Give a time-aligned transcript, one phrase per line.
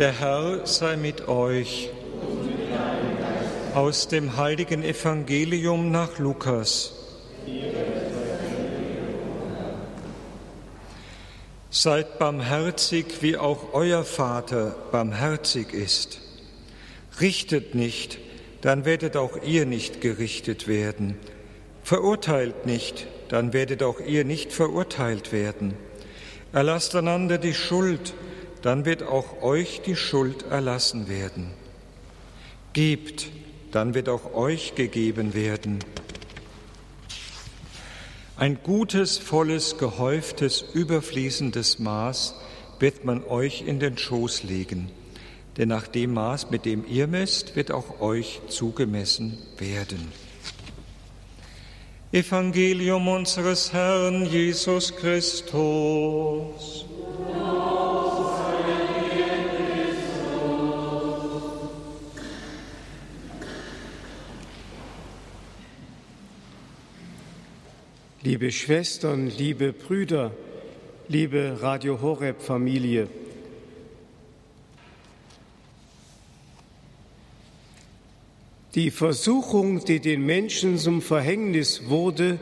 [0.00, 1.90] Der Herr sei mit euch.
[3.74, 6.94] Aus dem heiligen Evangelium nach Lukas.
[11.68, 16.22] Seid barmherzig, wie auch euer Vater barmherzig ist.
[17.20, 18.16] Richtet nicht,
[18.62, 21.18] dann werdet auch ihr nicht gerichtet werden.
[21.82, 25.74] Verurteilt nicht, dann werdet auch ihr nicht verurteilt werden.
[26.54, 28.14] Erlasst einander die Schuld,
[28.62, 31.50] dann wird auch euch die Schuld erlassen werden.
[32.72, 33.30] Gebt,
[33.72, 35.78] dann wird auch euch gegeben werden.
[38.36, 42.34] Ein gutes, volles, gehäuftes, überfließendes Maß
[42.78, 44.90] wird man euch in den Schoß legen,
[45.58, 50.10] denn nach dem Maß, mit dem ihr messt, wird auch euch zugemessen werden.
[52.12, 56.86] Evangelium unseres Herrn Jesus Christus.
[68.30, 70.30] Liebe Schwestern, liebe Brüder,
[71.08, 73.08] liebe Radio Horeb Familie,
[78.76, 82.38] die Versuchung, die den Menschen zum Verhängnis wurde,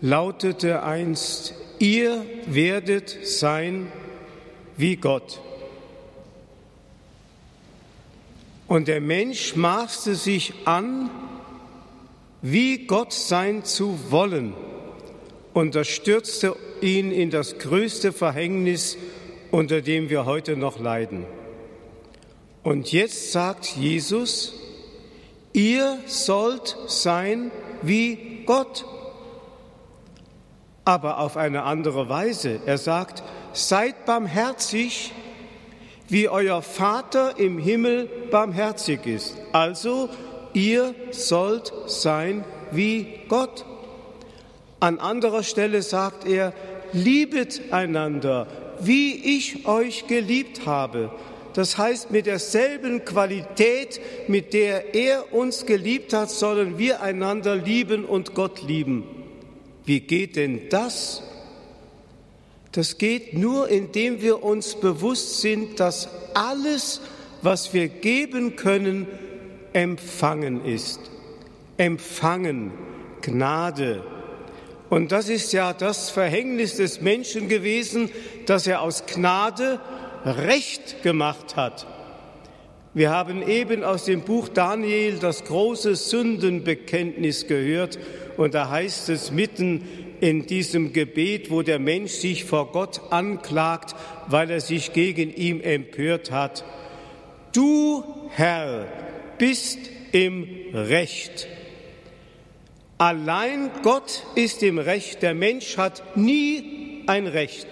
[0.00, 3.92] lautete einst, ihr werdet sein
[4.78, 5.42] wie Gott.
[8.66, 11.10] Und der Mensch maßte sich an,
[12.40, 14.54] wie Gott sein zu wollen
[15.56, 18.98] und das stürzte ihn in das größte Verhängnis,
[19.50, 21.24] unter dem wir heute noch leiden.
[22.62, 24.52] Und jetzt sagt Jesus,
[25.54, 28.84] ihr sollt sein wie Gott,
[30.84, 32.60] aber auf eine andere Weise.
[32.66, 33.22] Er sagt,
[33.54, 35.14] seid barmherzig,
[36.10, 39.38] wie euer Vater im Himmel barmherzig ist.
[39.52, 40.10] Also,
[40.52, 43.64] ihr sollt sein wie Gott.
[44.80, 46.52] An anderer Stelle sagt er,
[46.92, 48.46] liebet einander,
[48.80, 51.10] wie ich euch geliebt habe.
[51.54, 58.04] Das heißt, mit derselben Qualität, mit der er uns geliebt hat, sollen wir einander lieben
[58.04, 59.04] und Gott lieben.
[59.86, 61.22] Wie geht denn das?
[62.72, 67.00] Das geht nur, indem wir uns bewusst sind, dass alles,
[67.40, 69.06] was wir geben können,
[69.72, 71.00] empfangen ist.
[71.78, 72.72] Empfangen,
[73.22, 74.04] Gnade,
[74.88, 78.10] und das ist ja das Verhängnis des Menschen gewesen,
[78.46, 79.80] dass er aus Gnade
[80.24, 81.86] Recht gemacht hat.
[82.94, 87.98] Wir haben eben aus dem Buch Daniel das große Sündenbekenntnis gehört
[88.36, 89.82] und da heißt es mitten
[90.20, 93.94] in diesem Gebet, wo der Mensch sich vor Gott anklagt,
[94.28, 96.64] weil er sich gegen ihn empört hat.
[97.52, 98.86] Du, Herr,
[99.38, 99.78] bist
[100.12, 101.46] im Recht.
[102.98, 105.22] Allein Gott ist im Recht.
[105.22, 107.66] Der Mensch hat nie ein Recht,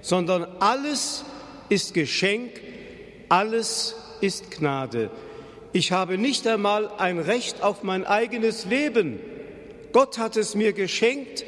[0.00, 1.24] sondern alles
[1.68, 2.60] ist Geschenk,
[3.28, 5.10] alles ist Gnade.
[5.72, 9.20] Ich habe nicht einmal ein Recht auf mein eigenes Leben.
[9.92, 11.44] Gott hat es mir geschenkt.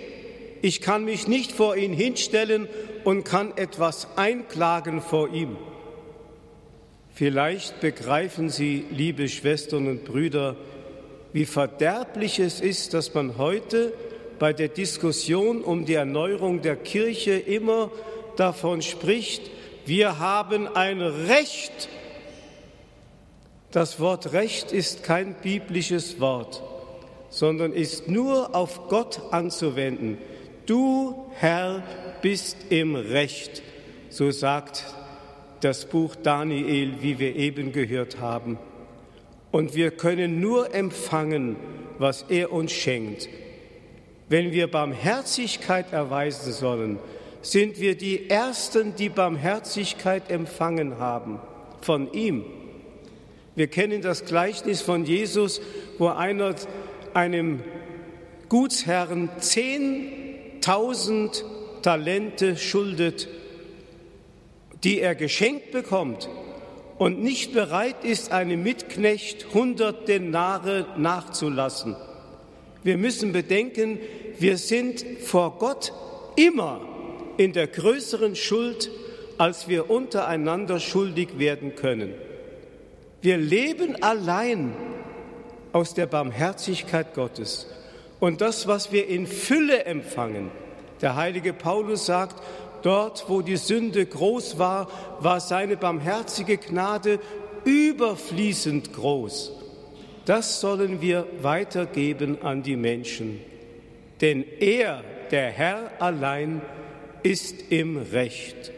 [0.61, 2.69] Ich kann mich nicht vor ihn hinstellen
[3.03, 5.57] und kann etwas einklagen vor ihm.
[7.13, 10.57] Vielleicht begreifen Sie, liebe Schwestern und Brüder,
[11.32, 13.93] wie verderblich es ist, dass man heute
[14.38, 17.91] bei der Diskussion um die Erneuerung der Kirche immer
[18.37, 19.50] davon spricht,
[19.84, 21.88] wir haben ein Recht.
[23.71, 26.62] Das Wort Recht ist kein biblisches Wort,
[27.31, 30.19] sondern ist nur auf Gott anzuwenden.
[30.66, 31.82] Du, Herr,
[32.21, 33.62] bist im Recht,
[34.10, 34.84] so sagt
[35.60, 38.59] das Buch Daniel, wie wir eben gehört haben.
[39.53, 41.55] Und wir können nur empfangen,
[41.99, 43.29] was er uns schenkt.
[44.29, 46.99] Wenn wir Barmherzigkeit erweisen sollen,
[47.43, 51.39] sind wir die Ersten, die Barmherzigkeit empfangen haben
[51.83, 52.45] von ihm.
[53.54, 55.60] Wir kennen das Gleichnis von Jesus,
[55.98, 56.55] wo einer
[57.13, 57.60] einem
[58.48, 61.45] Gutsherrn zehntausend
[61.83, 63.28] Talente schuldet,
[64.83, 66.31] die er geschenkt bekommt
[67.03, 71.97] und nicht bereit ist, einem Mitknecht hundert Denare nachzulassen.
[72.84, 73.99] Wir müssen bedenken,
[74.39, 75.93] wir sind vor Gott
[76.37, 76.81] immer
[77.39, 78.89] in der größeren Schuld,
[79.37, 82.15] als wir untereinander schuldig werden können.
[83.21, 84.72] Wir leben allein
[85.72, 87.66] aus der Barmherzigkeit Gottes.
[88.21, 90.53] Und das, was wir in Fülle empfangen,
[91.01, 92.41] der heilige Paulus sagt,
[92.83, 94.89] dort wo die Sünde groß war,
[95.21, 97.19] war seine barmherzige Gnade
[97.65, 99.53] überfließend groß.
[100.25, 103.41] Das sollen wir weitergeben an die Menschen.
[104.21, 106.63] Denn er, der Herr allein,
[107.23, 108.71] ist im Recht.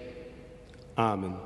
[0.96, 1.43] Amen.